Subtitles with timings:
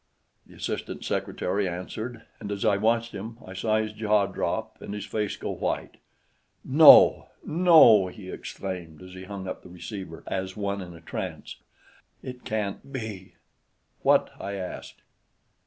[0.47, 4.95] The assistant secretary answered, and as I watched him, I saw his jaw drop and
[4.95, 5.97] his face go white.
[6.65, 11.57] "My God!" he exclaimed as he hung up the receiver as one in a trance.
[12.23, 13.35] "It can't be!"
[14.01, 15.01] "What?" I asked.
[15.01, 15.01] "Mr.